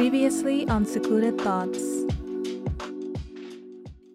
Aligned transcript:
Previously 0.00 0.66
on 0.66 0.86
Secluded 0.86 1.38
Thoughts. 1.42 2.06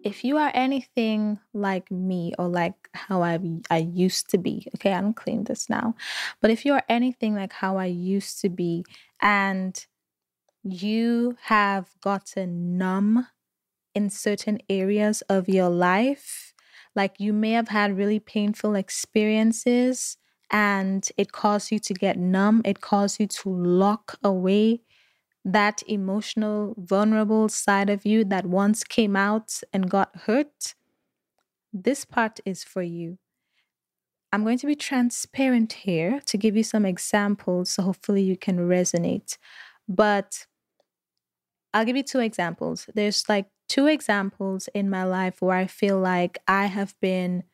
If 0.02 0.24
you 0.24 0.36
are 0.36 0.50
anything 0.52 1.38
like 1.54 1.88
me 1.92 2.32
or 2.40 2.48
like 2.48 2.74
how 2.92 3.22
I 3.22 3.38
I 3.70 3.76
used 3.76 4.28
to 4.30 4.36
be, 4.36 4.66
okay, 4.74 4.92
I 4.92 5.00
don't 5.00 5.14
claim 5.14 5.44
this 5.44 5.70
now, 5.70 5.94
but 6.42 6.50
if 6.50 6.64
you 6.64 6.72
are 6.72 6.82
anything 6.88 7.36
like 7.36 7.52
how 7.52 7.76
I 7.76 7.84
used 7.84 8.40
to 8.40 8.48
be 8.48 8.84
and 9.20 9.86
you 10.64 11.36
have 11.42 11.94
gotten 12.00 12.76
numb 12.76 13.28
in 13.94 14.10
certain 14.10 14.58
areas 14.68 15.22
of 15.28 15.48
your 15.48 15.68
life, 15.68 16.52
like 16.96 17.20
you 17.20 17.32
may 17.32 17.52
have 17.52 17.68
had 17.68 17.96
really 17.96 18.18
painful 18.18 18.74
experiences 18.74 20.16
and 20.50 21.08
it 21.16 21.30
caused 21.30 21.70
you 21.70 21.78
to 21.78 21.94
get 21.94 22.18
numb, 22.18 22.62
it 22.64 22.80
caused 22.80 23.20
you 23.20 23.28
to 23.28 23.50
lock 23.50 24.18
away 24.24 24.80
that 25.46 25.80
emotional, 25.86 26.74
vulnerable 26.76 27.48
side 27.48 27.88
of 27.88 28.04
you 28.04 28.24
that 28.24 28.46
once 28.46 28.82
came 28.82 29.14
out 29.14 29.60
and 29.72 29.88
got 29.88 30.10
hurt, 30.26 30.74
this 31.72 32.04
part 32.04 32.40
is 32.44 32.64
for 32.64 32.82
you. 32.82 33.18
I'm 34.32 34.42
going 34.42 34.58
to 34.58 34.66
be 34.66 34.74
transparent 34.74 35.72
here 35.72 36.20
to 36.26 36.36
give 36.36 36.56
you 36.56 36.64
some 36.64 36.84
examples 36.84 37.70
so 37.70 37.84
hopefully 37.84 38.22
you 38.22 38.36
can 38.36 38.58
resonate. 38.58 39.38
But 39.88 40.46
I'll 41.72 41.84
give 41.84 41.96
you 41.96 42.02
two 42.02 42.18
examples. 42.18 42.90
There's 42.92 43.28
like 43.28 43.46
two 43.68 43.86
examples 43.86 44.68
in 44.74 44.90
my 44.90 45.04
life 45.04 45.40
where 45.40 45.56
I 45.56 45.68
feel 45.68 46.00
like 46.00 46.38
I 46.48 46.66
have 46.66 46.96
been 47.00 47.44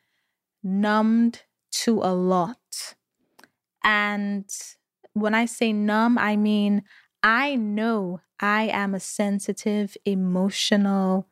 numbed 0.63 1.43
to 1.83 1.99
a 1.99 2.13
lot. 2.13 2.57
And 3.83 4.49
when 5.13 5.35
I 5.35 5.45
say 5.45 5.73
numb, 5.73 6.17
I 6.17 6.37
mean 6.37 6.83
I 7.23 7.55
know 7.55 8.21
I 8.39 8.63
am 8.63 8.93
a 8.93 8.99
sensitive, 8.99 9.95
emotional, 10.05 11.27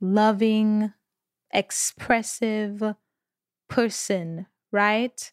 loving, 0.00 0.92
expressive 1.52 2.82
person, 3.68 4.46
right? 4.72 5.32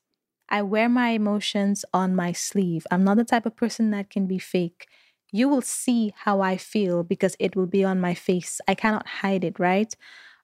I 0.49 0.63
wear 0.63 0.89
my 0.89 1.09
emotions 1.09 1.85
on 1.93 2.15
my 2.15 2.33
sleeve. 2.33 2.87
I'm 2.91 3.03
not 3.03 3.17
the 3.17 3.25
type 3.25 3.45
of 3.45 3.55
person 3.55 3.91
that 3.91 4.09
can 4.09 4.27
be 4.27 4.39
fake. 4.39 4.87
You 5.31 5.49
will 5.49 5.61
see 5.63 6.13
how 6.17 6.41
I 6.41 6.57
feel 6.57 7.03
because 7.03 7.35
it 7.39 7.55
will 7.55 7.67
be 7.67 7.83
on 7.83 8.01
my 8.01 8.13
face. 8.15 8.61
I 8.67 8.75
cannot 8.75 9.07
hide 9.07 9.43
it, 9.43 9.59
right? 9.59 9.95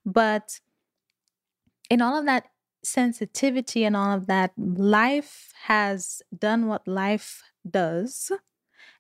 But 0.06 0.60
in 1.90 2.02
all 2.02 2.18
of 2.18 2.26
that 2.26 2.46
sensitivity 2.84 3.86
and 3.86 3.96
all 3.96 4.12
of 4.16 4.28
that, 4.28 4.52
life 4.58 5.54
has 5.64 6.22
done 6.38 6.68
what 6.68 6.88
life 6.88 7.44
does 7.70 8.32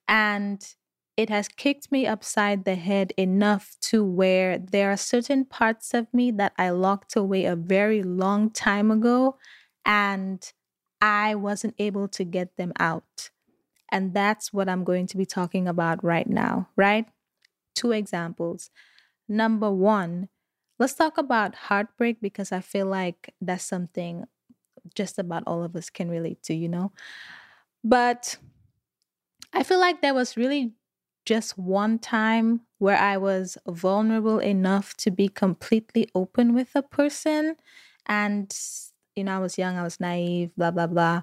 and 0.07 0.75
it 1.15 1.29
has 1.29 1.47
kicked 1.47 1.91
me 1.91 2.07
upside 2.07 2.65
the 2.65 2.75
head 2.75 3.13
enough 3.17 3.75
to 3.81 4.03
where 4.03 4.57
there 4.57 4.91
are 4.91 4.97
certain 4.97 5.45
parts 5.45 5.93
of 5.93 6.11
me 6.13 6.31
that 6.31 6.53
I 6.57 6.71
locked 6.71 7.15
away 7.15 7.45
a 7.45 7.55
very 7.55 8.01
long 8.01 8.49
time 8.49 8.89
ago 8.89 9.37
and 9.85 10.51
I 11.01 11.35
wasn't 11.35 11.75
able 11.77 12.07
to 12.09 12.23
get 12.23 12.57
them 12.57 12.73
out. 12.79 13.29
And 13.91 14.13
that's 14.13 14.51
what 14.51 14.67
I'm 14.67 14.83
going 14.83 15.05
to 15.07 15.17
be 15.17 15.25
talking 15.25 15.67
about 15.67 16.03
right 16.03 16.27
now, 16.27 16.69
right? 16.75 17.05
Two 17.75 17.91
examples. 17.91 18.71
Number 19.29 19.69
one, 19.69 20.29
let's 20.79 20.95
talk 20.95 21.19
about 21.19 21.53
heartbreak 21.53 22.19
because 22.21 22.51
I 22.51 22.61
feel 22.61 22.88
like 22.88 23.35
that's 23.39 23.63
something 23.63 24.25
just 24.95 25.19
about 25.19 25.43
all 25.45 25.63
of 25.63 25.75
us 25.75 25.91
can 25.91 26.09
relate 26.09 26.41
to, 26.43 26.55
you 26.55 26.69
know? 26.69 26.91
But 27.83 28.38
I 29.53 29.63
feel 29.63 29.79
like 29.79 30.01
there 30.01 30.13
was 30.13 30.35
really 30.35 30.73
just 31.25 31.57
one 31.57 31.99
time 31.99 32.61
where 32.79 32.97
I 32.97 33.17
was 33.17 33.57
vulnerable 33.67 34.39
enough 34.39 34.95
to 34.97 35.11
be 35.11 35.29
completely 35.29 36.09
open 36.13 36.53
with 36.53 36.75
a 36.75 36.81
person. 36.81 37.55
And, 38.05 38.53
you 39.15 39.23
know, 39.23 39.35
I 39.35 39.39
was 39.39 39.57
young, 39.57 39.78
I 39.78 39.83
was 39.83 40.00
naive, 40.00 40.51
blah, 40.57 40.72
blah, 40.72 40.88
blah. 40.88 41.22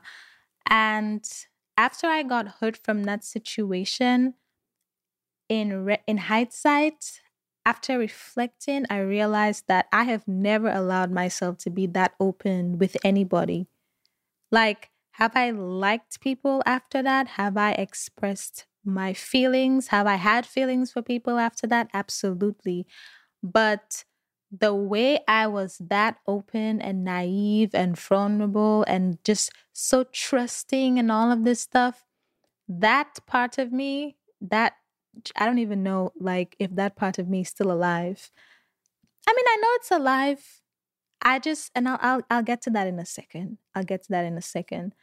And 0.68 1.28
after 1.76 2.06
I 2.06 2.22
got 2.22 2.60
hurt 2.60 2.78
from 2.82 3.04
that 3.04 3.24
situation, 3.24 4.34
in, 5.48 5.84
re- 5.84 6.02
in 6.06 6.16
hindsight, 6.16 7.20
after 7.66 7.98
reflecting, 7.98 8.86
I 8.88 9.00
realized 9.00 9.64
that 9.68 9.86
I 9.92 10.04
have 10.04 10.26
never 10.26 10.70
allowed 10.70 11.10
myself 11.10 11.58
to 11.58 11.70
be 11.70 11.86
that 11.88 12.14
open 12.20 12.78
with 12.78 12.96
anybody. 13.04 13.66
Like, 14.50 14.90
have 15.20 15.36
I 15.36 15.50
liked 15.50 16.20
people 16.20 16.62
after 16.66 17.02
that? 17.02 17.28
Have 17.28 17.56
I 17.56 17.72
expressed 17.72 18.66
my 18.84 19.12
feelings? 19.12 19.88
Have 19.88 20.06
I 20.06 20.16
had 20.16 20.46
feelings 20.46 20.92
for 20.92 21.02
people 21.02 21.38
after 21.38 21.66
that? 21.66 21.88
Absolutely. 21.92 22.86
But 23.42 24.04
the 24.50 24.74
way 24.74 25.20
I 25.28 25.46
was 25.46 25.78
that 25.80 26.18
open 26.26 26.80
and 26.80 27.04
naive 27.04 27.74
and 27.74 27.98
vulnerable 27.98 28.84
and 28.88 29.22
just 29.24 29.52
so 29.72 30.04
trusting 30.04 30.98
and 30.98 31.12
all 31.12 31.30
of 31.30 31.44
this 31.44 31.60
stuff, 31.60 32.04
that 32.68 33.18
part 33.26 33.58
of 33.58 33.72
me, 33.72 34.16
that 34.40 34.74
I 35.36 35.46
don't 35.46 35.58
even 35.58 35.82
know 35.82 36.12
like 36.20 36.56
if 36.58 36.74
that 36.76 36.96
part 36.96 37.18
of 37.18 37.28
me 37.28 37.42
is 37.42 37.48
still 37.48 37.72
alive. 37.72 38.30
I 39.28 39.32
mean, 39.34 39.44
I 39.46 39.56
know 39.60 39.68
it's 39.74 39.90
alive. 39.90 40.60
I 41.22 41.38
just 41.38 41.70
and 41.74 41.88
I'll, 41.88 41.98
I'll 42.02 42.22
I'll 42.30 42.42
get 42.42 42.62
to 42.62 42.70
that 42.70 42.86
in 42.86 42.98
a 42.98 43.06
second. 43.06 43.58
I'll 43.74 43.84
get 43.84 44.02
to 44.04 44.10
that 44.10 44.24
in 44.24 44.38
a 44.38 44.42
second. 44.42 44.94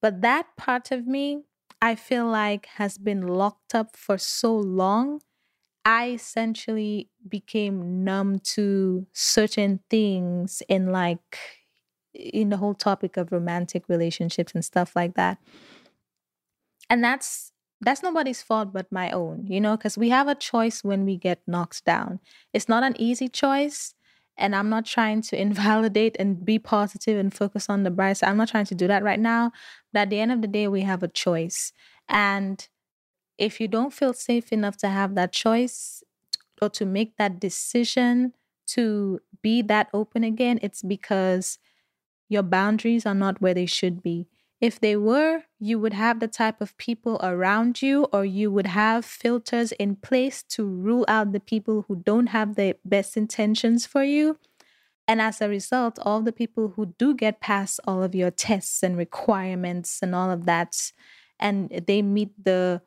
But 0.00 0.20
that 0.22 0.56
part 0.56 0.90
of 0.92 1.06
me, 1.06 1.42
I 1.80 1.94
feel 1.94 2.26
like 2.26 2.66
has 2.76 2.98
been 2.98 3.26
locked 3.26 3.74
up 3.74 3.96
for 3.96 4.18
so 4.18 4.56
long. 4.56 5.20
I 5.84 6.10
essentially 6.12 7.10
became 7.28 8.04
numb 8.04 8.40
to 8.54 9.06
certain 9.12 9.80
things 9.90 10.62
in 10.68 10.92
like 10.92 11.38
in 12.14 12.50
the 12.50 12.58
whole 12.58 12.74
topic 12.74 13.16
of 13.16 13.32
romantic 13.32 13.88
relationships 13.88 14.54
and 14.54 14.64
stuff 14.64 14.96
like 14.96 15.14
that. 15.14 15.38
And 16.90 17.02
that's 17.04 17.52
that's 17.80 18.02
nobody's 18.02 18.42
fault 18.42 18.72
but 18.72 18.90
my 18.90 19.10
own, 19.10 19.46
you 19.46 19.60
know, 19.60 19.76
because 19.76 19.96
we 19.96 20.08
have 20.08 20.26
a 20.26 20.34
choice 20.34 20.82
when 20.82 21.04
we 21.04 21.16
get 21.16 21.40
knocked 21.46 21.84
down. 21.84 22.18
It's 22.52 22.68
not 22.68 22.82
an 22.82 22.94
easy 22.98 23.28
choice. 23.28 23.94
And 24.38 24.54
I'm 24.56 24.68
not 24.70 24.86
trying 24.86 25.22
to 25.22 25.40
invalidate 25.40 26.16
and 26.18 26.44
be 26.44 26.58
positive 26.58 27.18
and 27.18 27.32
focus 27.34 27.68
on 27.68 27.82
the 27.82 27.90
bright 27.90 28.18
side. 28.18 28.30
I'm 28.30 28.36
not 28.36 28.48
trying 28.48 28.66
to 28.66 28.74
do 28.74 28.86
that 28.88 29.02
right 29.02 29.20
now. 29.20 29.52
But 29.92 30.00
at 30.02 30.10
the 30.10 30.20
end 30.20 30.32
of 30.32 30.42
the 30.42 30.48
day, 30.48 30.68
we 30.68 30.82
have 30.82 31.02
a 31.02 31.08
choice. 31.08 31.72
And 32.08 32.66
if 33.38 33.60
you 33.60 33.68
don't 33.68 33.92
feel 33.92 34.12
safe 34.12 34.52
enough 34.52 34.76
to 34.78 34.88
have 34.88 35.14
that 35.14 35.32
choice 35.32 36.02
or 36.62 36.68
to 36.70 36.86
make 36.86 37.16
that 37.16 37.40
decision 37.40 38.34
to 38.68 39.20
be 39.42 39.62
that 39.62 39.88
open 39.94 40.24
again, 40.24 40.58
it's 40.62 40.82
because 40.82 41.58
your 42.28 42.42
boundaries 42.42 43.06
are 43.06 43.14
not 43.14 43.40
where 43.40 43.54
they 43.54 43.66
should 43.66 44.02
be. 44.02 44.28
If 44.60 44.80
they 44.80 44.96
were, 44.96 45.44
you 45.60 45.78
would 45.78 45.92
have 45.92 46.18
the 46.18 46.26
type 46.26 46.60
of 46.60 46.76
people 46.78 47.20
around 47.22 47.80
you, 47.80 48.04
or 48.12 48.24
you 48.24 48.50
would 48.50 48.66
have 48.66 49.04
filters 49.04 49.70
in 49.72 49.96
place 49.96 50.42
to 50.44 50.64
rule 50.64 51.04
out 51.06 51.32
the 51.32 51.40
people 51.40 51.84
who 51.86 51.96
don't 51.96 52.28
have 52.28 52.56
the 52.56 52.76
best 52.84 53.16
intentions 53.16 53.86
for 53.86 54.02
you. 54.02 54.38
And 55.06 55.22
as 55.22 55.40
a 55.40 55.48
result, 55.48 55.98
all 56.02 56.22
the 56.22 56.32
people 56.32 56.74
who 56.76 56.94
do 56.98 57.14
get 57.14 57.40
past 57.40 57.80
all 57.86 58.02
of 58.02 58.14
your 58.14 58.32
tests 58.32 58.82
and 58.82 58.96
requirements 58.96 60.00
and 60.02 60.14
all 60.14 60.30
of 60.30 60.44
that, 60.46 60.92
and 61.38 61.70
they 61.86 62.02
meet 62.02 62.30
the 62.44 62.82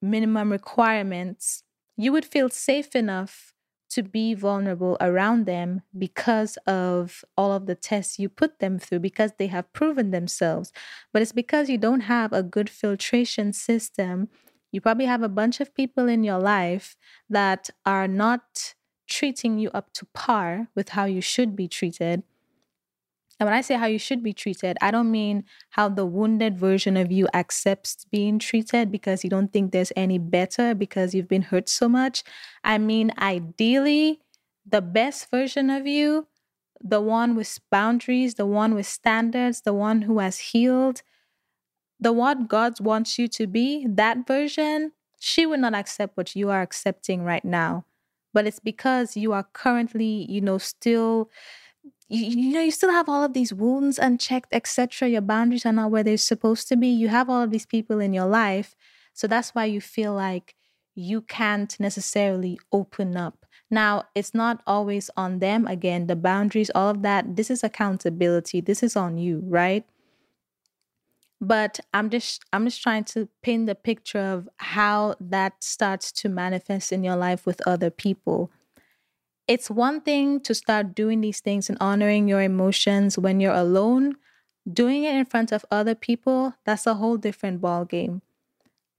minimum 0.00 0.52
requirements, 0.52 1.64
you 1.96 2.12
would 2.12 2.24
feel 2.24 2.48
safe 2.48 2.94
enough 2.94 3.54
to 3.90 4.02
be 4.02 4.34
vulnerable 4.34 4.96
around 5.00 5.46
them 5.46 5.82
because 5.96 6.56
of 6.66 7.24
all 7.36 7.52
of 7.52 7.66
the 7.66 7.74
tests 7.74 8.18
you 8.18 8.28
put 8.28 8.58
them 8.58 8.78
through, 8.78 9.00
because 9.00 9.32
they 9.38 9.46
have 9.46 9.72
proven 9.72 10.10
themselves. 10.10 10.72
But 11.12 11.22
it's 11.22 11.32
because 11.32 11.68
you 11.68 11.78
don't 11.78 12.00
have 12.00 12.32
a 12.32 12.42
good 12.42 12.68
filtration 12.68 13.52
system. 13.52 14.28
You 14.72 14.80
probably 14.80 15.06
have 15.06 15.22
a 15.22 15.28
bunch 15.28 15.60
of 15.60 15.74
people 15.74 16.08
in 16.08 16.24
your 16.24 16.38
life 16.38 16.96
that 17.30 17.70
are 17.86 18.06
not 18.06 18.74
treating 19.08 19.58
you 19.58 19.70
up 19.70 19.92
to 19.94 20.06
par 20.12 20.68
with 20.74 20.90
how 20.90 21.06
you 21.06 21.22
should 21.22 21.56
be 21.56 21.66
treated. 21.66 22.22
And 23.40 23.46
when 23.46 23.54
I 23.54 23.60
say 23.60 23.76
how 23.76 23.86
you 23.86 23.98
should 23.98 24.22
be 24.22 24.32
treated, 24.32 24.76
I 24.80 24.90
don't 24.90 25.10
mean 25.10 25.44
how 25.70 25.88
the 25.88 26.04
wounded 26.06 26.58
version 26.58 26.96
of 26.96 27.12
you 27.12 27.28
accepts 27.34 28.04
being 28.10 28.38
treated 28.38 28.90
because 28.90 29.22
you 29.22 29.30
don't 29.30 29.52
think 29.52 29.70
there's 29.70 29.92
any 29.94 30.18
better 30.18 30.74
because 30.74 31.14
you've 31.14 31.28
been 31.28 31.42
hurt 31.42 31.68
so 31.68 31.88
much. 31.88 32.24
I 32.64 32.78
mean, 32.78 33.12
ideally, 33.18 34.20
the 34.66 34.82
best 34.82 35.30
version 35.30 35.70
of 35.70 35.86
you, 35.86 36.26
the 36.80 37.00
one 37.00 37.36
with 37.36 37.58
boundaries, 37.70 38.34
the 38.34 38.46
one 38.46 38.74
with 38.74 38.86
standards, 38.86 39.62
the 39.62 39.74
one 39.74 40.02
who 40.02 40.18
has 40.18 40.38
healed, 40.38 41.02
the 42.00 42.12
one 42.12 42.46
God 42.46 42.80
wants 42.80 43.18
you 43.18 43.28
to 43.28 43.46
be, 43.46 43.86
that 43.88 44.26
version, 44.26 44.92
she 45.18 45.46
would 45.46 45.60
not 45.60 45.74
accept 45.74 46.16
what 46.16 46.36
you 46.36 46.50
are 46.50 46.62
accepting 46.62 47.24
right 47.24 47.44
now. 47.44 47.84
But 48.32 48.46
it's 48.46 48.60
because 48.60 49.16
you 49.16 49.32
are 49.32 49.48
currently, 49.52 50.26
you 50.30 50.40
know, 50.40 50.58
still 50.58 51.30
you, 52.08 52.24
you 52.24 52.52
know 52.52 52.60
you 52.60 52.70
still 52.70 52.90
have 52.90 53.08
all 53.08 53.22
of 53.22 53.32
these 53.32 53.52
wounds 53.52 53.98
unchecked 53.98 54.52
etc 54.52 55.08
your 55.08 55.20
boundaries 55.20 55.66
are 55.66 55.72
not 55.72 55.90
where 55.90 56.02
they're 56.02 56.16
supposed 56.16 56.68
to 56.68 56.76
be 56.76 56.88
you 56.88 57.08
have 57.08 57.28
all 57.28 57.42
of 57.42 57.50
these 57.50 57.66
people 57.66 58.00
in 58.00 58.12
your 58.12 58.26
life 58.26 58.74
so 59.12 59.26
that's 59.26 59.50
why 59.50 59.64
you 59.64 59.80
feel 59.80 60.14
like 60.14 60.54
you 60.98 61.20
can't 61.20 61.78
necessarily 61.78 62.58
open 62.72 63.16
up. 63.16 63.46
Now, 63.70 64.04
it's 64.16 64.34
not 64.34 64.62
always 64.66 65.10
on 65.16 65.38
them. 65.38 65.66
Again, 65.66 66.08
the 66.08 66.16
boundaries, 66.16 66.70
all 66.74 66.88
of 66.88 67.02
that, 67.02 67.36
this 67.36 67.50
is 67.50 67.62
accountability. 67.62 68.60
This 68.60 68.82
is 68.82 68.96
on 68.96 69.16
you, 69.16 69.42
right? 69.44 69.84
But 71.40 71.78
I'm 71.94 72.10
just 72.10 72.44
I'm 72.52 72.64
just 72.64 72.82
trying 72.82 73.04
to 73.04 73.28
paint 73.42 73.66
the 73.66 73.76
picture 73.76 74.18
of 74.18 74.48
how 74.56 75.14
that 75.20 75.62
starts 75.62 76.10
to 76.12 76.28
manifest 76.28 76.90
in 76.90 77.04
your 77.04 77.14
life 77.14 77.46
with 77.46 77.64
other 77.64 77.90
people. 77.90 78.50
It's 79.48 79.70
one 79.70 80.02
thing 80.02 80.40
to 80.40 80.54
start 80.54 80.94
doing 80.94 81.20
these 81.22 81.40
things 81.40 81.68
and 81.68 81.78
honoring 81.80 82.28
your 82.28 82.42
emotions 82.42 83.18
when 83.18 83.40
you're 83.40 83.54
alone. 83.54 84.16
Doing 84.70 85.04
it 85.04 85.14
in 85.14 85.24
front 85.24 85.50
of 85.50 85.64
other 85.70 85.94
people, 85.94 86.54
that's 86.66 86.86
a 86.86 86.94
whole 86.94 87.16
different 87.16 87.60
ball 87.60 87.86
game 87.86 88.20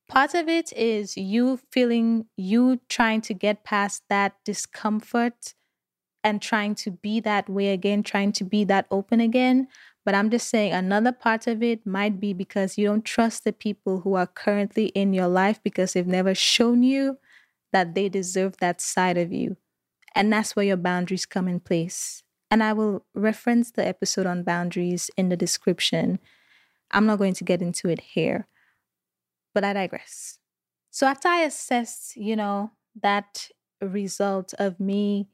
part 0.10 0.34
of 0.34 0.50
it 0.50 0.74
is 0.74 1.16
you 1.16 1.58
feeling 1.72 2.26
you 2.36 2.82
trying 2.90 3.22
to 3.22 3.34
get 3.34 3.64
past 3.64 4.04
that 4.10 4.34
discomfort 4.44 5.54
and 6.24 6.42
trying 6.42 6.76
to 6.76 6.92
be 6.92 7.22
that 7.22 7.48
way 7.48 7.70
again 7.72 8.04
trying 8.04 8.34
to 8.34 8.44
be 8.44 8.66
that 8.66 8.86
open 8.92 9.22
again. 9.22 9.68
But 10.04 10.16
i'm 10.16 10.32
just 10.32 10.50
saying 10.50 10.74
another 10.74 11.12
part 11.12 11.46
of 11.46 11.62
it 11.62 11.86
might 11.86 12.20
be 12.20 12.34
because 12.34 12.78
you 12.78 12.88
don't 12.88 13.06
trust 13.06 13.44
the 13.44 13.54
people 13.54 14.02
who 14.02 14.16
are 14.16 14.26
currently 14.28 14.88
in 14.88 15.14
your 15.14 15.28
life 15.28 15.62
because 15.64 15.94
they've 15.94 16.08
never 16.08 16.34
shown 16.34 16.82
you 16.82 17.20
that 17.72 17.94
they 17.94 18.10
deserve 18.10 18.58
that 18.58 18.82
side 18.82 19.18
of 19.18 19.32
you 19.32 19.56
and 20.16 20.32
that's 20.32 20.56
where 20.56 20.66
your 20.66 20.78
boundaries 20.78 21.26
come 21.26 21.48
in 21.48 21.60
place 21.60 22.24
and 22.52 22.64
i 22.64 22.74
will 22.74 23.06
reference 23.14 23.72
the 23.72 23.86
episode 23.86 24.26
on 24.26 24.44
boundaries 24.44 25.10
in 25.18 25.30
the 25.30 25.38
description 25.38 26.20
i'm 26.92 27.06
not 27.06 27.18
going 27.18 27.34
to 27.34 27.44
get 27.44 27.62
into 27.62 27.90
it 27.90 28.00
here 28.00 28.48
but 29.54 29.64
I 29.64 29.74
digress. 29.74 30.40
So 30.92 31.08
after 31.08 31.28
I 31.28 31.42
assessed, 31.42 32.16
you 32.16 32.36
know, 32.36 32.72
that 33.02 33.50
result 33.82 34.54
of 34.60 34.80
me 34.80 35.28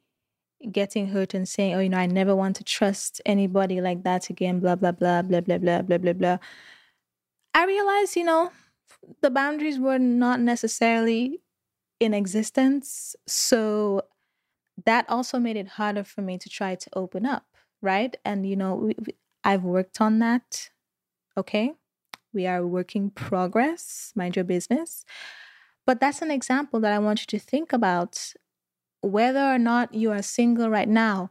getting 0.72 1.08
hurt 1.08 1.34
and 1.34 1.48
saying, 1.48 1.76
oh, 1.76 1.80
you 1.80 1.90
know, 1.90 1.98
I 1.98 2.06
never 2.08 2.36
want 2.36 2.56
to 2.58 2.64
trust 2.64 3.22
anybody 3.26 3.82
like 3.82 4.04
that 4.04 4.30
again, 4.30 4.60
blah, 4.60 4.76
blah, 4.76 4.92
blah, 4.92 5.22
blah, 5.22 5.42
blah, 5.42 5.58
blah, 5.58 5.82
blah, 5.82 5.98
blah, 5.98 6.14
blah. 6.14 6.38
I 7.54 7.66
realized, 7.66 8.16
you 8.16 8.24
know, 8.24 8.52
the 9.22 9.30
boundaries 9.30 9.80
were 9.80 10.00
not 10.00 10.40
necessarily 10.40 11.42
in 12.00 12.14
existence. 12.14 13.16
So 13.28 14.02
that 14.84 15.06
also 15.10 15.40
made 15.40 15.58
it 15.58 15.70
harder 15.70 16.04
for 16.04 16.22
me 16.22 16.38
to 16.38 16.50
try 16.50 16.76
to 16.76 16.90
open 16.94 17.26
up, 17.26 17.46
right? 17.82 18.16
And, 18.26 18.46
you 18.46 18.56
know, 18.56 18.76
we, 18.76 18.96
we, 19.00 19.16
I've 19.44 19.64
worked 19.64 20.02
on 20.02 20.20
that. 20.20 20.70
Okay. 21.38 21.74
We 22.34 22.48
are 22.48 22.66
working 22.68 23.12
progress, 23.12 24.12
mind 24.16 24.36
your 24.36 24.46
business. 24.46 25.06
But 25.86 26.00
that's 26.00 26.22
an 26.22 26.32
example 26.32 26.80
that 26.82 26.92
I 26.92 27.00
want 27.00 27.22
you 27.22 27.40
to 27.40 27.40
think 27.40 27.72
about 27.72 28.34
whether 29.02 29.40
or 29.40 29.60
not 29.60 29.94
you 29.94 30.12
are 30.12 30.22
single 30.22 30.70
right 30.70 30.90
now, 30.90 31.30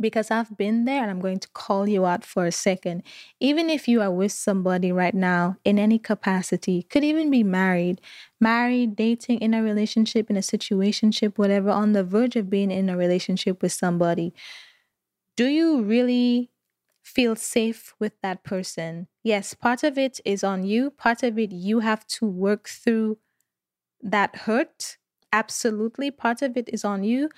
because 0.00 0.30
I've 0.30 0.56
been 0.56 0.84
there 0.84 1.02
and 1.02 1.10
I'm 1.10 1.20
going 1.20 1.38
to 1.40 1.48
call 1.50 1.88
you 1.88 2.04
out 2.04 2.24
for 2.24 2.46
a 2.46 2.52
second. 2.52 3.02
Even 3.40 3.70
if 3.70 3.86
you 3.86 4.00
are 4.02 4.10
with 4.10 4.32
somebody 4.32 4.90
right 4.92 5.14
now 5.14 5.56
in 5.64 5.78
any 5.78 5.98
capacity, 5.98 6.82
could 6.84 7.04
even 7.04 7.30
be 7.30 7.42
married, 7.44 8.00
married, 8.40 8.96
dating, 8.96 9.38
in 9.40 9.54
a 9.54 9.62
relationship, 9.62 10.30
in 10.30 10.36
a 10.36 10.40
situationship, 10.40 11.38
whatever, 11.38 11.70
on 11.70 11.92
the 11.92 12.04
verge 12.04 12.36
of 12.36 12.50
being 12.50 12.70
in 12.70 12.88
a 12.88 12.96
relationship 12.96 13.62
with 13.62 13.72
somebody. 13.72 14.34
Do 15.36 15.46
you 15.46 15.82
really 15.82 16.50
feel 17.02 17.36
safe 17.36 17.94
with 18.00 18.14
that 18.22 18.42
person. 18.44 19.06
Yes, 19.22 19.52
part 19.54 19.84
of 19.84 19.98
it 19.98 20.20
is 20.24 20.42
on 20.42 20.64
you, 20.64 20.90
part 20.90 21.22
of 21.22 21.38
it 21.38 21.52
you 21.52 21.80
have 21.80 22.06
to 22.06 22.26
work 22.26 22.66
through 22.68 23.18
that 24.02 24.36
hurt. 24.36 24.98
Absolutely, 25.32 26.10
part 26.10 26.42
of 26.42 26.56
it 26.56 26.68
is 26.72 26.84
on 26.84 27.04
you. 27.04 27.28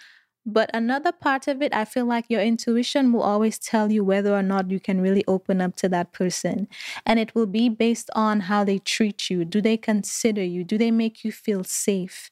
But 0.48 0.70
another 0.72 1.10
part 1.10 1.48
of 1.48 1.60
it, 1.60 1.74
I 1.74 1.84
feel 1.84 2.06
like 2.06 2.26
your 2.28 2.40
intuition 2.40 3.12
will 3.12 3.22
always 3.22 3.58
tell 3.58 3.90
you 3.90 4.04
whether 4.04 4.32
or 4.32 4.42
not 4.42 4.70
you 4.70 4.78
can 4.78 5.00
really 5.00 5.24
open 5.26 5.60
up 5.60 5.74
to 5.76 5.88
that 5.88 6.12
person. 6.12 6.68
And 7.04 7.18
it 7.18 7.34
will 7.34 7.46
be 7.46 7.68
based 7.68 8.10
on 8.14 8.40
how 8.40 8.62
they 8.62 8.78
treat 8.78 9.28
you. 9.28 9.44
Do 9.44 9.60
they 9.60 9.76
consider 9.76 10.44
you? 10.44 10.62
Do 10.62 10.78
they 10.78 10.92
make 10.92 11.24
you 11.24 11.32
feel 11.32 11.64
safe 11.64 12.30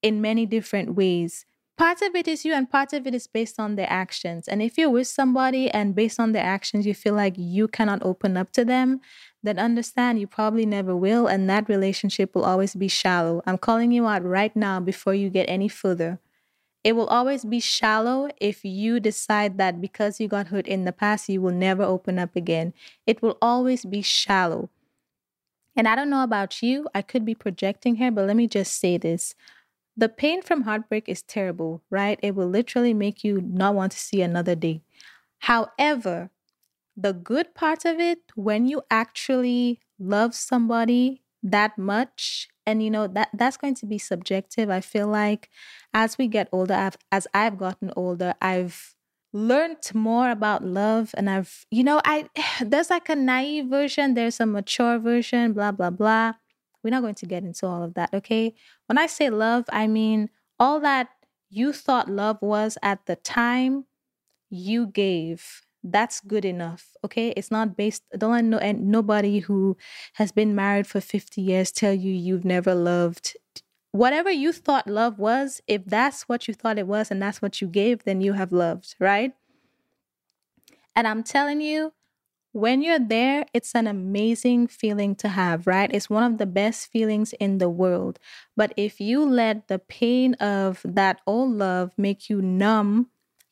in 0.00 0.20
many 0.20 0.46
different 0.46 0.94
ways? 0.94 1.44
part 1.80 2.02
of 2.02 2.14
it 2.14 2.28
is 2.28 2.44
you 2.44 2.52
and 2.52 2.70
part 2.70 2.92
of 2.92 3.06
it 3.06 3.14
is 3.14 3.26
based 3.26 3.58
on 3.58 3.74
their 3.74 3.88
actions. 3.88 4.46
And 4.46 4.60
if 4.60 4.76
you're 4.76 4.90
with 4.90 5.06
somebody 5.06 5.70
and 5.70 5.94
based 5.94 6.20
on 6.20 6.32
their 6.32 6.44
actions, 6.44 6.86
you 6.86 6.92
feel 6.92 7.14
like 7.14 7.32
you 7.38 7.68
cannot 7.68 8.02
open 8.02 8.36
up 8.36 8.52
to 8.52 8.66
them, 8.66 9.00
then 9.42 9.58
understand 9.58 10.20
you 10.20 10.26
probably 10.26 10.66
never 10.66 10.94
will. 10.94 11.26
And 11.26 11.48
that 11.48 11.70
relationship 11.70 12.34
will 12.34 12.44
always 12.44 12.74
be 12.74 12.88
shallow. 12.88 13.42
I'm 13.46 13.56
calling 13.56 13.92
you 13.92 14.06
out 14.06 14.22
right 14.22 14.54
now 14.54 14.78
before 14.78 15.14
you 15.14 15.30
get 15.30 15.48
any 15.48 15.68
further. 15.68 16.18
It 16.82 16.96
will 16.96 17.06
always 17.06 17.44
be 17.44 17.60
shallow 17.60 18.30
if 18.40 18.64
you 18.64 19.00
decide 19.00 19.58
that 19.58 19.80
because 19.80 20.18
you 20.18 20.28
got 20.28 20.48
hurt 20.48 20.66
in 20.66 20.84
the 20.84 20.92
past, 20.92 21.28
you 21.28 21.42
will 21.42 21.52
never 21.52 21.82
open 21.82 22.18
up 22.18 22.34
again. 22.34 22.72
It 23.06 23.20
will 23.20 23.36
always 23.42 23.84
be 23.84 24.00
shallow. 24.00 24.70
And 25.76 25.86
I 25.86 25.94
don't 25.94 26.10
know 26.10 26.22
about 26.22 26.62
you, 26.62 26.88
I 26.94 27.02
could 27.02 27.24
be 27.24 27.34
projecting 27.34 27.96
here, 27.96 28.10
but 28.10 28.26
let 28.26 28.36
me 28.36 28.46
just 28.46 28.78
say 28.78 28.96
this. 28.96 29.34
The 29.96 30.08
pain 30.08 30.42
from 30.42 30.62
heartbreak 30.62 31.08
is 31.08 31.22
terrible, 31.22 31.82
right? 31.90 32.18
It 32.22 32.34
will 32.34 32.48
literally 32.48 32.94
make 32.94 33.22
you 33.22 33.40
not 33.42 33.74
want 33.74 33.92
to 33.92 33.98
see 33.98 34.22
another 34.22 34.54
day. 34.54 34.82
However, 35.40 36.30
the 36.96 37.12
good 37.12 37.54
part 37.54 37.84
of 37.84 38.00
it, 38.00 38.20
when 38.34 38.66
you 38.66 38.82
actually 38.90 39.80
love 39.98 40.34
somebody 40.34 41.22
that 41.42 41.78
much, 41.78 42.48
and 42.66 42.82
you 42.82 42.90
know 42.90 43.06
that 43.06 43.30
that's 43.34 43.56
going 43.56 43.74
to 43.76 43.86
be 43.86 43.98
subjective. 43.98 44.70
I 44.70 44.80
feel 44.80 45.08
like 45.08 45.48
as 45.94 46.18
we 46.18 46.28
get 46.28 46.48
older, 46.52 46.74
I've, 46.74 46.96
as 47.10 47.26
I've 47.34 47.58
gotten 47.58 47.92
older, 47.96 48.34
I've 48.40 48.94
learned 49.32 49.90
more 49.94 50.30
about 50.30 50.64
love 50.64 51.14
and 51.16 51.30
I've, 51.30 51.64
you 51.70 51.84
know, 51.84 52.00
I 52.04 52.28
there's 52.60 52.90
like 52.90 53.08
a 53.08 53.16
naive 53.16 53.66
version, 53.66 54.14
there's 54.14 54.40
a 54.40 54.46
mature 54.46 54.98
version, 54.98 55.52
blah, 55.52 55.72
blah, 55.72 55.90
blah. 55.90 56.34
We're 56.82 56.90
not 56.90 57.02
going 57.02 57.14
to 57.16 57.26
get 57.26 57.44
into 57.44 57.66
all 57.66 57.82
of 57.82 57.94
that, 57.94 58.12
okay? 58.14 58.54
When 58.86 58.96
I 58.96 59.06
say 59.06 59.28
love, 59.30 59.64
I 59.70 59.86
mean 59.86 60.30
all 60.58 60.80
that 60.80 61.08
you 61.50 61.72
thought 61.72 62.08
love 62.08 62.38
was 62.40 62.78
at 62.82 63.06
the 63.06 63.16
time 63.16 63.84
you 64.48 64.86
gave. 64.86 65.62
That's 65.82 66.20
good 66.20 66.44
enough, 66.44 66.94
okay? 67.04 67.32
It's 67.36 67.50
not 67.50 67.76
based, 67.76 68.02
don't 68.16 68.32
let 68.32 68.44
no, 68.44 68.58
and 68.58 68.90
nobody 68.90 69.38
who 69.38 69.76
has 70.14 70.30
been 70.30 70.54
married 70.54 70.86
for 70.86 71.00
50 71.00 71.40
years 71.40 71.72
tell 71.72 71.94
you 71.94 72.12
you've 72.12 72.44
never 72.44 72.74
loved. 72.74 73.36
Whatever 73.92 74.30
you 74.30 74.52
thought 74.52 74.86
love 74.86 75.18
was, 75.18 75.62
if 75.66 75.84
that's 75.86 76.28
what 76.28 76.46
you 76.46 76.54
thought 76.54 76.78
it 76.78 76.86
was 76.86 77.10
and 77.10 77.20
that's 77.20 77.40
what 77.40 77.60
you 77.60 77.66
gave, 77.66 78.04
then 78.04 78.20
you 78.20 78.34
have 78.34 78.52
loved, 78.52 78.94
right? 79.00 79.32
And 80.94 81.06
I'm 81.06 81.22
telling 81.22 81.60
you, 81.62 81.92
when 82.52 82.82
you're 82.82 82.98
there, 82.98 83.46
it's 83.54 83.74
an 83.74 83.86
amazing 83.86 84.66
feeling 84.66 85.14
to 85.16 85.28
have, 85.28 85.66
right? 85.66 85.90
It's 85.92 86.10
one 86.10 86.24
of 86.24 86.38
the 86.38 86.46
best 86.46 86.90
feelings 86.90 87.32
in 87.34 87.58
the 87.58 87.70
world. 87.70 88.18
But 88.56 88.74
if 88.76 89.00
you 89.00 89.24
let 89.24 89.68
the 89.68 89.78
pain 89.78 90.34
of 90.34 90.82
that 90.84 91.20
old 91.26 91.52
love 91.52 91.92
make 91.96 92.28
you 92.28 92.42
numb 92.42 93.08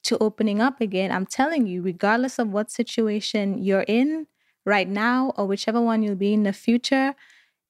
to 0.08 0.18
opening 0.18 0.60
up 0.60 0.80
again, 0.80 1.12
I'm 1.12 1.26
telling 1.26 1.66
you, 1.66 1.82
regardless 1.82 2.38
of 2.38 2.48
what 2.48 2.70
situation 2.70 3.58
you're 3.62 3.86
in 3.88 4.26
right 4.66 4.88
now 4.88 5.32
or 5.36 5.46
whichever 5.46 5.80
one 5.80 6.02
you'll 6.02 6.16
be 6.16 6.34
in 6.34 6.42
the 6.44 6.52
future, 6.52 7.14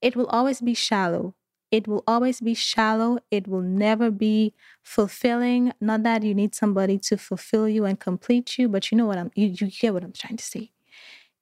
it 0.02 0.16
will 0.16 0.26
always 0.26 0.60
be 0.60 0.74
shallow. 0.74 1.34
It 1.70 1.88
will 1.88 2.04
always 2.06 2.40
be 2.40 2.54
shallow. 2.54 3.18
It 3.30 3.48
will 3.48 3.62
never 3.62 4.10
be 4.10 4.54
fulfilling. 4.82 5.72
Not 5.80 6.02
that 6.04 6.22
you 6.22 6.34
need 6.34 6.54
somebody 6.54 6.98
to 7.00 7.18
fulfill 7.18 7.68
you 7.68 7.84
and 7.84 8.00
complete 8.00 8.58
you, 8.58 8.68
but 8.68 8.90
you 8.90 8.98
know 8.98 9.06
what 9.06 9.18
I'm 9.18 9.30
you, 9.34 9.48
you 9.48 9.68
get 9.70 9.94
what 9.94 10.04
I'm 10.04 10.12
trying 10.12 10.38
to 10.38 10.44
say 10.44 10.72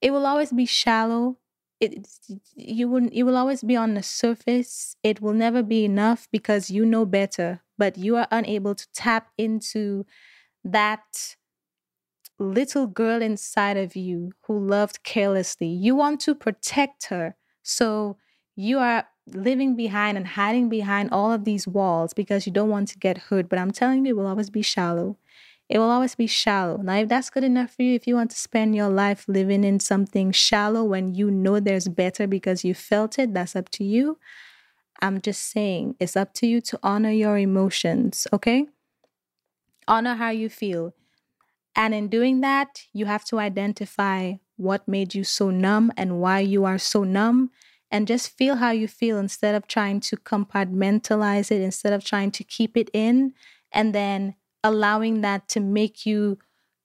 it 0.00 0.11
will 0.12 0.26
always 0.26 0.53
be 0.53 0.67
shallow 0.67 1.38
it 1.81 2.07
you 2.55 2.88
will 2.88 3.09
it 3.12 3.23
will 3.23 3.37
always 3.37 3.62
be 3.62 3.76
on 3.76 3.95
the 3.95 4.03
surface 4.03 4.97
it 5.03 5.21
will 5.21 5.33
never 5.35 5.62
be 5.62 5.85
enough 5.85 6.26
because 6.33 6.71
you 6.71 6.87
know 6.87 7.05
better 7.05 7.61
but 7.79 7.99
you 7.99 8.17
are 8.17 8.29
unable 8.31 8.75
to 8.75 8.87
tap 8.93 9.29
into 9.37 10.05
that 10.73 11.37
little 12.38 12.87
girl 12.87 13.23
inside 13.23 13.76
of 13.76 13.96
you 13.96 14.32
who 14.46 14.58
loved 14.58 15.02
carelessly 15.02 15.66
you 15.66 15.94
want 15.94 16.20
to 16.20 16.35
protect 16.35 17.06
her 17.06 17.35
so 17.62 18.16
you 18.54 18.78
are 18.78 19.06
living 19.28 19.75
behind 19.75 20.16
and 20.16 20.26
hiding 20.28 20.68
behind 20.68 21.11
all 21.11 21.32
of 21.32 21.44
these 21.44 21.66
walls 21.66 22.12
because 22.12 22.46
you 22.46 22.52
don't 22.52 22.68
want 22.68 22.88
to 22.88 22.99
get 22.99 23.16
hurt 23.16 23.49
but 23.49 23.58
i'm 23.58 23.70
telling 23.70 24.04
you 24.04 24.11
it 24.11 24.16
will 24.16 24.26
always 24.26 24.50
be 24.50 24.62
shallow 24.62 25.16
it 25.68 25.78
will 25.78 25.90
always 25.90 26.14
be 26.14 26.28
shallow. 26.28 26.76
Now, 26.76 26.94
if 26.99 27.08
that's 27.08 27.28
good 27.28 27.42
enough 27.42 27.73
for 27.75 27.82
you, 27.82 27.94
if 27.94 28.06
you 28.06 28.14
want 28.14 28.30
to 28.30 28.37
spend 28.37 28.76
your 28.76 28.88
life 28.88 29.25
living 29.26 29.64
in 29.64 29.80
something 29.80 30.30
shallow 30.30 30.85
when 30.85 31.14
you 31.16 31.28
know 31.28 31.58
there's 31.58 31.88
better 31.88 32.28
because 32.28 32.64
you 32.64 32.73
felt 32.73 33.18
it, 33.18 33.35
that's 33.35 33.56
up 33.56 33.68
to 33.70 33.85
you. 33.85 34.16
I'm 35.02 35.20
just 35.20 35.50
saying 35.50 35.96
it's 36.00 36.16
up 36.16 36.35
to 36.35 36.46
you 36.46 36.61
to 36.62 36.78
honor 36.82 37.11
your 37.11 37.37
emotions, 37.37 38.26
okay? 38.32 38.66
Honor 39.88 40.14
how 40.14 40.31
you 40.31 40.49
feel. 40.49 40.95
And 41.75 41.95
in 41.95 42.09
doing 42.09 42.40
that, 42.43 42.83
you 42.93 43.07
have 43.07 43.25
to 43.26 43.38
identify 43.38 44.35
what 44.57 44.88
made 44.88 45.14
you 45.14 45.25
so 45.25 45.50
numb 45.50 45.93
and 45.97 46.21
why 46.21 46.40
you 46.40 46.64
are 46.64 46.78
so 46.78 47.05
numb. 47.05 47.50
and 47.90 48.09
just 48.09 48.31
feel 48.37 48.57
how 48.57 48.71
you 48.71 48.88
feel 48.88 49.16
instead 49.19 49.55
of 49.55 49.69
trying 49.69 50.00
to 50.00 50.16
compartmentalize 50.16 51.52
it, 51.52 51.61
instead 51.62 51.93
of 51.93 52.05
trying 52.05 52.33
to 52.33 52.43
keep 52.43 52.76
it 52.76 52.90
in, 52.93 53.33
and 53.73 53.95
then 53.95 54.35
allowing 54.64 55.21
that 55.23 55.49
to 55.49 55.61
make 55.61 56.05
you 56.05 56.38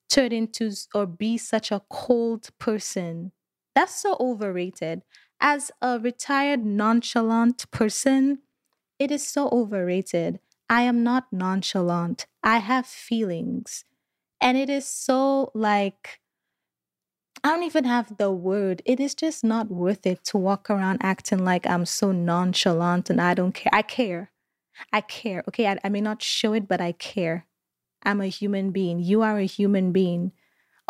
turn 0.10 0.32
into 0.32 0.72
or 0.94 1.06
be 1.06 1.38
such 1.38 1.72
a 1.72 1.82
cold 1.90 2.50
person. 2.60 3.32
That's 3.76 3.96
so 3.96 4.18
overrated. 4.20 5.04
As 5.40 5.72
a 5.82 6.00
retired 6.00 6.66
nonchalant 6.66 7.70
person, 7.72 8.40
it 9.00 9.12
is 9.12 9.28
so 9.28 9.50
overrated. 9.52 10.40
I 10.72 10.84
am 10.84 11.04
not 11.04 11.26
nonchalant. 11.34 12.28
I 12.42 12.60
have 12.60 12.86
feelings. 12.86 13.84
And 14.40 14.58
it 14.58 14.70
is 14.70 14.88
so 14.88 15.52
like, 15.54 16.22
I 17.44 17.50
don't 17.50 17.64
even 17.64 17.84
have 17.84 18.16
the 18.16 18.32
word. 18.32 18.82
It 18.86 19.02
is 19.02 19.14
just 19.14 19.44
not 19.44 19.70
worth 19.70 20.08
it 20.08 20.24
to 20.26 20.38
walk 20.38 20.70
around 20.70 21.00
acting 21.04 21.44
like 21.44 21.68
I'm 21.68 21.86
so 21.86 22.14
nonchalant 22.14 23.10
and 23.10 23.20
I 23.20 23.34
don't 23.34 23.52
care. 23.52 23.70
I 23.74 23.82
care. 23.82 24.32
I 24.94 25.02
care. 25.02 25.44
Okay. 25.50 25.68
I, 25.68 25.78
I 25.84 25.90
may 25.90 26.00
not 26.00 26.24
show 26.24 26.54
it, 26.54 26.70
but 26.70 26.80
I 26.80 26.94
care. 26.94 27.48
I'm 28.04 28.22
a 28.22 28.28
human 28.28 28.72
being. 28.72 29.00
You 29.00 29.24
are 29.24 29.40
a 29.40 29.46
human 29.46 29.92
being. 29.92 30.32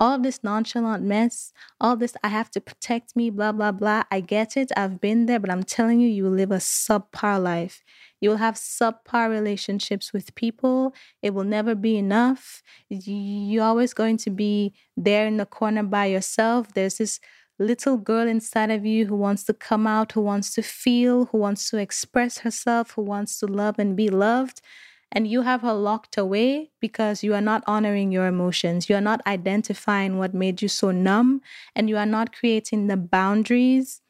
All 0.02 0.18
this 0.18 0.44
nonchalant 0.44 1.04
mess, 1.04 1.54
all 1.80 1.96
this, 1.96 2.16
I 2.24 2.30
have 2.30 2.50
to 2.52 2.60
protect 2.60 3.16
me, 3.16 3.30
blah, 3.30 3.52
blah, 3.52 3.72
blah. 3.72 4.02
I 4.10 4.20
get 4.20 4.58
it. 4.58 4.72
I've 4.76 5.00
been 5.00 5.28
there, 5.28 5.40
but 5.40 5.52
I'm 5.52 5.62
telling 5.62 6.00
you, 6.00 6.10
you 6.10 6.24
will 6.24 6.32
live 6.32 6.52
a 6.52 6.56
subpar 6.56 7.40
life. 7.40 7.84
You 8.20 8.32
will 8.32 8.38
have 8.38 8.56
subpar 8.56 9.30
relationships 9.30 10.12
with 10.12 10.34
people. 10.34 10.96
It 11.22 11.36
will 11.36 11.44
never 11.44 11.76
be 11.76 11.98
enough. 11.98 12.64
You're 12.90 13.64
always 13.64 13.94
going 13.94 14.18
to 14.18 14.32
be 14.32 14.74
there 14.98 15.28
in 15.28 15.38
the 15.38 15.46
corner 15.46 15.84
by 15.84 16.08
yourself. 16.08 16.74
There's 16.74 16.98
this 16.98 17.20
little 17.60 17.98
girl 17.98 18.28
inside 18.28 18.72
of 18.72 18.84
you 18.84 19.06
who 19.06 19.16
wants 19.16 19.44
to 19.44 19.54
come 19.54 19.86
out, 19.86 20.14
who 20.14 20.22
wants 20.22 20.52
to 20.56 20.64
feel, 20.64 21.26
who 21.26 21.38
wants 21.38 21.70
to 21.70 21.78
express 21.78 22.40
herself, 22.40 22.94
who 22.96 23.04
wants 23.04 23.38
to 23.42 23.46
love 23.46 23.76
and 23.78 23.96
be 23.96 24.10
loved. 24.10 24.62
And 25.12 25.28
you 25.28 25.42
have 25.42 25.62
her 25.62 25.74
locked 25.74 26.18
away 26.18 26.72
because 26.80 27.24
you 27.24 27.34
are 27.34 27.42
not 27.42 27.64
honoring 27.68 28.12
your 28.12 28.28
emotions. 28.28 28.90
You 28.90 28.96
are 28.96 29.02
not 29.02 29.22
identifying 29.28 30.18
what 30.18 30.34
made 30.34 30.62
you 30.62 30.70
so 30.70 30.92
numb, 30.92 31.42
and 31.76 31.90
you 31.90 31.98
are 31.98 32.06
not 32.06 32.34
creating 32.34 32.88
the 32.88 32.98
boundaries 32.98 34.02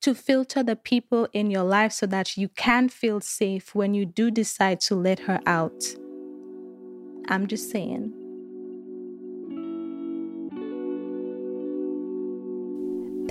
to 0.00 0.14
filter 0.14 0.64
the 0.64 0.74
people 0.74 1.28
in 1.32 1.50
your 1.50 1.62
life 1.62 1.92
so 1.92 2.06
that 2.06 2.36
you 2.36 2.48
can 2.48 2.88
feel 2.88 3.20
safe 3.20 3.74
when 3.74 3.94
you 3.94 4.04
do 4.04 4.30
decide 4.30 4.80
to 4.80 4.96
let 4.96 5.20
her 5.20 5.40
out. 5.46 5.84
I'm 7.28 7.46
just 7.46 7.70
saying. 7.70 8.21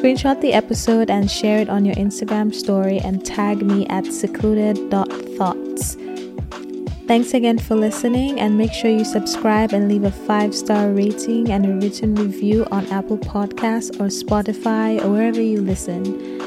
screenshot 0.00 0.40
the 0.40 0.52
episode 0.52 1.10
and 1.10 1.30
share 1.30 1.58
it 1.58 1.68
on 1.68 1.84
your 1.84 1.94
Instagram 1.94 2.54
story 2.54 2.98
and 2.98 3.24
tag 3.24 3.62
me 3.62 3.86
at 3.88 4.06
secluded.thoughts. 4.06 5.96
Thanks 7.06 7.34
again 7.34 7.58
for 7.58 7.74
listening, 7.76 8.40
and 8.40 8.56
make 8.56 8.72
sure 8.72 8.90
you 8.90 9.04
subscribe 9.04 9.72
and 9.72 9.88
leave 9.88 10.04
a 10.04 10.10
five 10.10 10.54
star 10.54 10.90
rating 10.90 11.50
and 11.50 11.66
a 11.66 11.74
written 11.74 12.14
review 12.14 12.66
on 12.70 12.86
Apple 12.86 13.18
Podcasts 13.18 13.94
or 14.00 14.08
Spotify 14.08 15.02
or 15.04 15.10
wherever 15.10 15.42
you 15.42 15.60
listen 15.60 16.44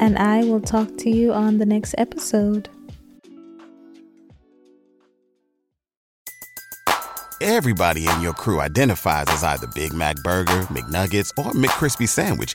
and 0.00 0.18
I 0.18 0.42
will 0.44 0.62
talk 0.62 0.96
to 0.98 1.10
you 1.10 1.32
on 1.32 1.58
the 1.58 1.66
next 1.66 1.94
episode. 1.98 2.68
Everybody 7.42 8.06
in 8.06 8.20
your 8.20 8.34
crew 8.34 8.60
identifies 8.60 9.26
as 9.28 9.44
either 9.44 9.66
Big 9.74 9.92
Mac 9.92 10.16
Burger, 10.16 10.62
McNuggets, 10.64 11.30
or 11.38 11.52
McCrispy 11.52 12.08
Sandwich, 12.08 12.54